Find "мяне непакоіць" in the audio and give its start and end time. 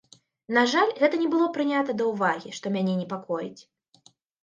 2.81-3.57